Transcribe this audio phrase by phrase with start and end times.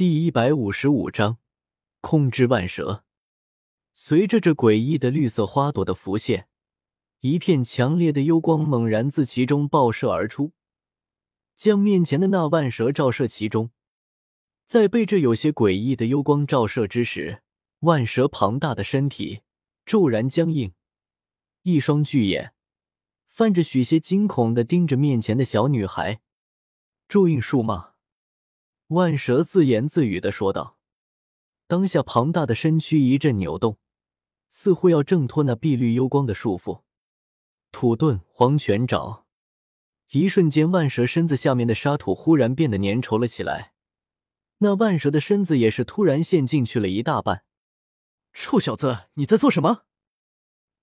[0.00, 1.36] 第一百五十五章
[2.00, 3.04] 控制万蛇。
[3.92, 6.48] 随着这诡异的绿色花朵的浮现，
[7.20, 10.52] 一片强烈的幽光猛然自其中爆射而出，
[11.54, 13.72] 将面前的那万蛇照射其中。
[14.64, 17.42] 在被这有些诡异的幽光照射之时，
[17.80, 19.42] 万蛇庞大的身体
[19.84, 20.72] 骤然僵硬，
[21.60, 22.54] 一双巨眼
[23.28, 26.22] 泛着许些惊恐的盯着面前的小女孩。
[27.06, 27.89] 咒印术吗？
[28.90, 30.76] 万蛇自言自语的说道，
[31.68, 33.78] 当下庞大的身躯一阵扭动，
[34.48, 36.82] 似乎要挣脱那碧绿幽光的束缚。
[37.70, 39.22] 土遁黄泉沼，
[40.10, 43.74] 一瞬间，万蛇身子下面的沙土忽然变得粘稠了起来，
[44.58, 47.44] 那万蛇的身子也是突然陷进去了一大半。
[48.32, 49.82] 臭小子，你在做什么？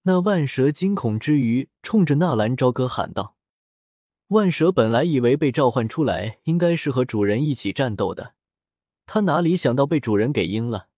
[0.03, 3.36] 那万蛇惊恐之余，冲着纳兰朝歌喊道。
[4.27, 8.33] 万蛇本来以为被召唤出来应该是和主人一起战斗的，
[9.05, 10.89] 他哪里想到被主人给阴了。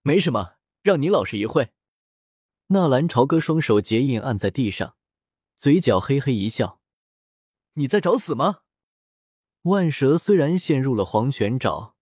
[0.00, 1.70] 没什么，让你老实一会。
[2.68, 4.96] 纳兰朝歌双手结印按在地上，
[5.56, 6.80] 嘴角嘿嘿一笑
[7.74, 8.60] ：“你在找死吗？”
[9.62, 11.92] 万蛇虽然陷入了黄泉沼，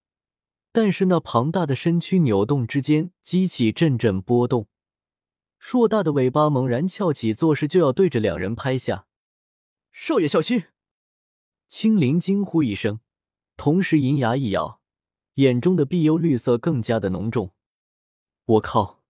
[0.70, 4.68] 但是那庞大的身躯扭动之间激起阵阵波动，
[5.58, 9.06] 硕大的尾巴猛然翘起，作势就要对着两人拍下。
[9.96, 10.64] 少爷小心！
[11.68, 12.98] 青灵惊呼一声，
[13.56, 14.80] 同时银牙一咬，
[15.34, 17.52] 眼中的碧幽绿色更加的浓重。
[18.44, 19.04] 我靠！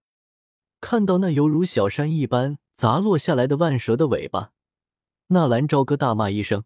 [0.83, 4.53] 看到那犹如小山一般砸落下来的万蛇的尾巴，
[5.29, 6.65] 纳兰朝歌大骂一声。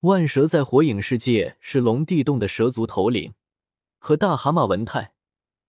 [0.00, 3.32] 万蛇在火影世界是龙地洞的蛇族头领，
[3.98, 5.14] 和大蛤蟆文泰、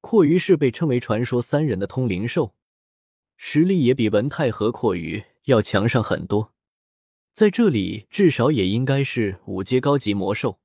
[0.02, 2.54] 阔鱼是被称为传说三人的通灵兽，
[3.38, 6.52] 实力也比文泰和阔鱼要强上很多。
[7.36, 10.62] 在这里，至少也应该是五阶高级魔兽。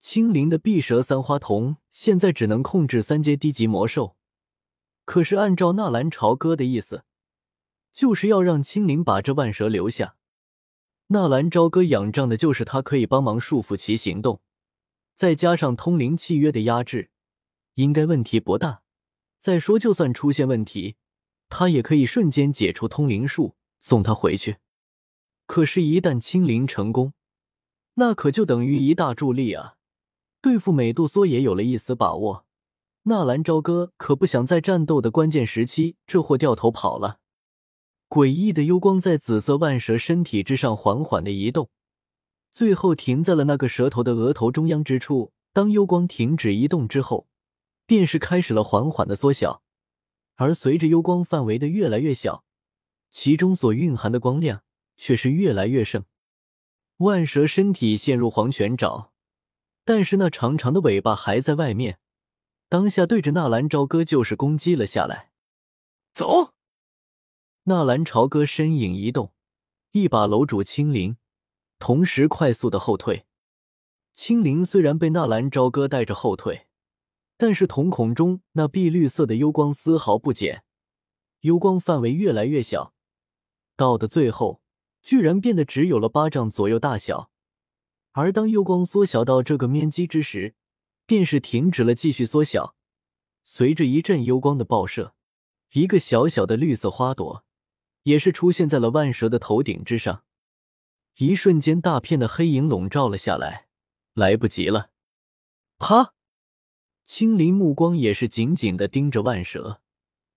[0.00, 4.16] 青灵的碧蛇三花瞳现在只能控制三阶低级魔兽。
[5.04, 7.04] 可是按照纳兰朝歌的意思，
[7.92, 10.16] 就是要让青灵把这万蛇留下。
[11.06, 14.40] 纳兰朝歌仰仗的就是他可以帮忙束缚其行动，
[15.14, 17.10] 再加上通灵契约的压制，
[17.74, 18.82] 应该问题不大。
[19.38, 20.96] 再说，就算出现问题，
[21.48, 24.56] 他也可以瞬间解除通灵术，送他回去。
[25.46, 27.12] 可是，一旦清零成功，
[27.94, 29.76] 那可就等于一大助力啊！
[30.42, 32.44] 对付美杜莎也有了一丝把握。
[33.04, 37.20] 纳兰朝歌可不想在战斗的关键时期，这货掉头跑了。
[38.08, 41.70] 诡异的幽光在紫色万蛇身体之上缓缓的移动，
[42.52, 45.32] 最后停在了那个蛇头的额头中央之处。
[45.52, 47.28] 当幽光停止移动之后，
[47.86, 49.62] 便是开始了缓缓的缩小。
[50.34, 52.44] 而随着幽光范围的越来越小，
[53.10, 54.62] 其中所蕴含的光亮。
[54.96, 56.04] 却是越来越盛，
[56.98, 59.10] 万蛇身体陷入黄泉沼，
[59.84, 61.98] 但是那长长的尾巴还在外面。
[62.68, 65.30] 当下对着纳兰朝歌就是攻击了下来。
[66.12, 66.54] 走！
[67.64, 69.32] 纳兰朝歌身影一动，
[69.92, 71.16] 一把搂住青灵，
[71.78, 73.26] 同时快速的后退。
[74.12, 76.66] 青灵虽然被纳兰朝歌带着后退，
[77.36, 80.64] 但是瞳孔中那碧绿色的幽光丝毫不减，
[81.40, 82.94] 幽光范围越来越小，
[83.76, 84.62] 到的最后。
[85.06, 87.30] 居然变得只有了巴掌左右大小，
[88.10, 90.56] 而当幽光缩小到这个面积之时，
[91.06, 92.74] 便是停止了继续缩小。
[93.44, 95.14] 随着一阵幽光的爆射，
[95.74, 97.44] 一个小小的绿色花朵
[98.02, 100.24] 也是出现在了万蛇的头顶之上。
[101.18, 103.68] 一瞬间，大片的黑影笼罩了下来，
[104.14, 104.90] 来不及了！
[105.78, 106.14] 啪！
[107.04, 109.80] 青灵目光也是紧紧的盯着万蛇，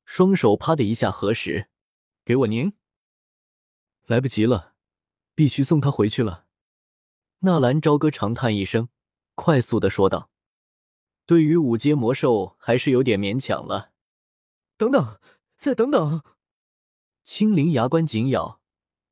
[0.06, 1.70] 双手啪的一下合十，
[2.24, 2.74] 给我拧！
[4.10, 4.74] 来不及了，
[5.36, 6.48] 必须送他回去了。
[7.42, 8.90] 纳兰朝歌长叹一声，
[9.36, 10.32] 快速的说道
[11.28, 13.92] ：“对于五阶魔兽，还是有点勉强了。”
[14.78, 15.20] 等等，
[15.58, 16.24] 再等等！
[17.24, 18.60] 青灵牙关紧咬，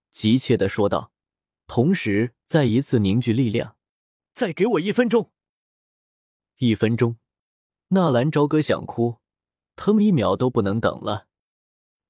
[0.09, 1.11] 急切的说道，
[1.67, 3.77] 同时再一次凝聚力量。
[4.33, 5.31] 再给我一分钟！
[6.57, 7.17] 一分钟！
[7.89, 9.19] 纳兰朝歌想哭，
[9.75, 11.27] 他们一秒都不能等了。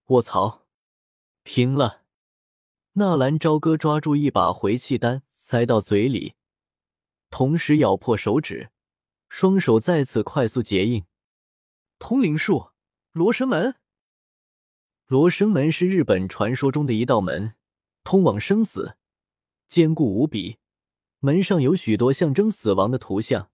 [0.06, 0.65] 卧槽！
[1.44, 2.06] 停了！
[2.99, 6.33] 纳兰朝歌抓住一把回气丹，塞到嘴里，
[7.29, 8.71] 同时咬破手指，
[9.29, 11.05] 双手再次快速结印。
[11.99, 12.71] 通灵术，
[13.11, 13.75] 罗生门。
[15.05, 17.53] 罗生门是日本传说中的一道门，
[18.03, 18.97] 通往生死，
[19.67, 20.57] 坚固无比。
[21.19, 23.51] 门上有许多象征死亡的图像，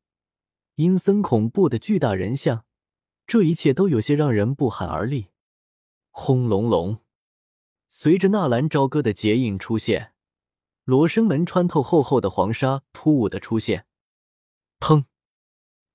[0.75, 2.63] 阴森恐怖的巨大人像，
[3.27, 5.31] 这一切都有些让人不寒而栗。
[6.11, 7.02] 轰隆隆。
[7.95, 10.13] 随着纳兰朝歌的结印出现，
[10.83, 13.85] 罗生门穿透厚厚的黄沙，突兀的出现。
[14.79, 15.05] 砰！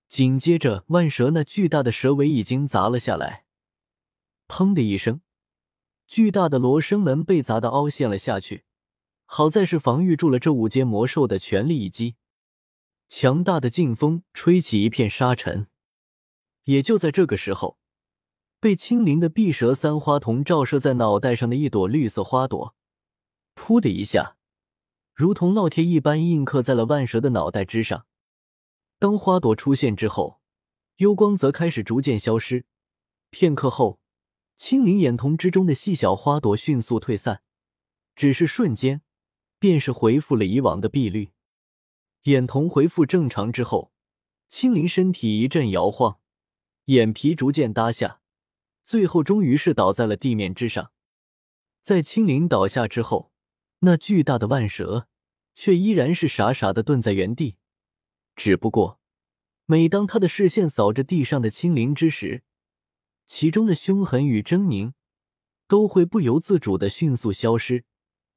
[0.08, 3.46] 紧接着，万蛇那巨大的蛇尾已经砸了下来，
[4.46, 5.22] 砰的一声，
[6.06, 8.62] 巨大的罗生门被砸得凹陷了下去。
[9.24, 12.14] 好在是防御住了这五阶魔兽的全力一击，
[13.08, 15.66] 强大的劲风吹起一片沙尘。
[16.62, 17.77] 也就在这个时候，
[18.60, 22.74] 被青灵的碧蛇三花瞳照射在脑袋上的一朵绿色花朵，
[23.54, 24.36] 噗的一下，
[25.14, 28.06] 如同烙铁一般印刻在了万蛇的脑袋之上。
[28.98, 30.40] 当花朵出现之后，
[30.96, 32.66] 幽光则开始逐渐消失。
[33.30, 34.00] 片刻后，
[34.56, 37.42] 青灵眼瞳之中的细小花朵迅速退散，
[38.16, 39.02] 只是瞬间。
[39.60, 41.32] 便是恢复了以往的碧绿，
[42.22, 43.90] 眼瞳恢复正常之后，
[44.46, 46.20] 青灵身体一阵摇晃，
[46.84, 48.17] 眼皮逐渐耷下，
[48.88, 50.92] 最后终于是倒在了地面之上。
[51.82, 53.30] 在青灵倒下之后，
[53.80, 55.08] 那巨大的万蛇
[55.54, 57.58] 却依然是傻傻的蹲在原地。
[58.34, 58.98] 只不过，
[59.66, 62.44] 每当他的视线扫着地上的青灵之时，
[63.26, 64.94] 其中的凶狠与狰狞
[65.66, 67.84] 都会不由自主的迅速消失。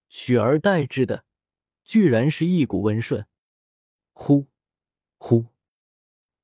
[0.10, 1.24] 取而代之的，
[1.86, 3.26] 居然是一股温顺。
[4.12, 4.48] 呼，
[5.18, 5.46] 呼！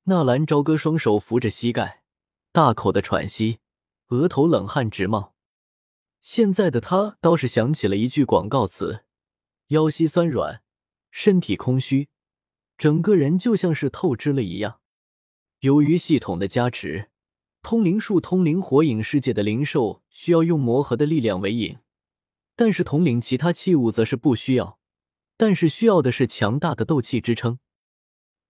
[0.04, 2.02] 纳兰朝歌双手扶着膝盖，
[2.52, 3.58] 大口的喘息，
[4.08, 5.34] 额头冷汗直冒。
[6.20, 9.04] 现在的他倒是想起了一句广告词：
[9.68, 10.62] 腰膝酸软，
[11.10, 12.08] 身体空虚，
[12.76, 14.80] 整个人就像是透支了一样。
[15.60, 17.10] 由于系统的加持，
[17.62, 21.78] 通灵术通灵火影世界的灵兽需要用魔核的力量为引。
[22.56, 24.78] 但是统领其他器物则是不需要，
[25.36, 27.58] 但是需要的是强大的斗气支撑。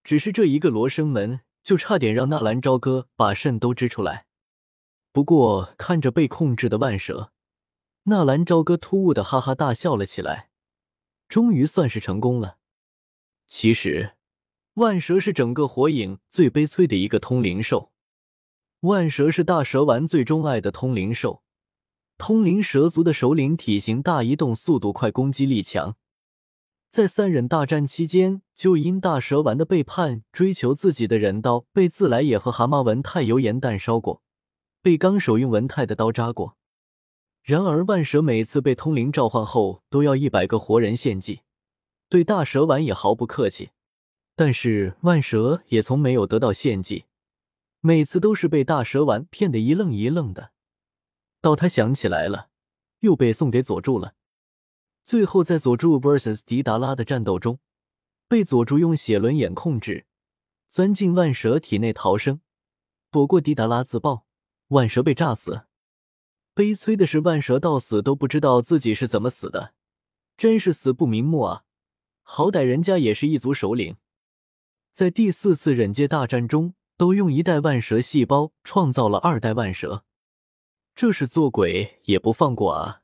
[0.03, 4.25] 只是这一个罗生门，就差点让纳兰朝歌把肾都支出来。
[5.11, 7.31] 不过看着被控制的万蛇，
[8.03, 10.49] 纳兰朝歌突兀的哈哈大笑了起来，
[11.27, 12.57] 终于算是成功了。
[13.47, 14.13] 其实，
[14.75, 17.91] 万蛇是整个火影最悲催的一个通灵兽，
[18.81, 21.43] 万蛇是大蛇丸最钟爱的通灵兽。
[22.17, 25.95] 通灵蛇族的首领体型大，移动速度快，攻击力强。
[26.89, 34.21] 在三忍大战期间，就因大蛇丸的背叛，追求自己的人刀被自来也和蛤蟆文太油盐弹烧过，
[34.81, 36.57] 被纲手用文太的刀扎过。
[37.41, 41.41] 然而万蛇每次被通灵召唤后，都要一百个活人献祭，
[42.07, 43.71] 对大蛇丸也毫不客气。
[44.35, 47.05] 但是万蛇也从没有得到献祭，
[47.81, 50.51] 每次都是被大蛇丸骗得一愣一愣的。
[51.41, 52.49] 到他想起来了，
[52.99, 54.13] 又被送给佐助了。
[55.03, 57.59] 最后在佐助 vs 迪达拉的战斗中，
[58.27, 60.05] 被佐助用血轮眼控制，
[60.69, 62.41] 钻进万蛇体内逃生，
[63.09, 64.25] 躲过迪达拉自爆，
[64.69, 65.65] 万蛇被炸死。
[66.55, 69.73] 悲催的是，万蛇到死都不知道自己是怎么死的，
[70.35, 71.63] 真是死不瞑目啊！
[72.21, 73.97] 好歹人家也是一族首领，
[74.91, 80.03] 在第四次忍界大战中，都用一代万蛇细胞创造了二代万蛇。
[80.95, 83.01] 这是做鬼也不放过啊！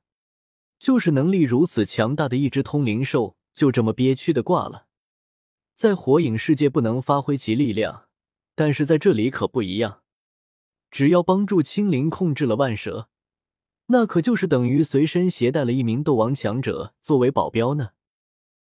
[0.78, 4.88] 就是能力如此强大的一只通灵兽，就这么憋屈的挂了。
[5.74, 8.08] 在火影世界不能发挥其力量，
[8.54, 10.04] 但是在这里可不一样。
[10.96, 13.10] 只要帮助青灵控制了万蛇，
[13.88, 17.90] 那可就是等于随身携带了一名斗王强者作为保镖呢。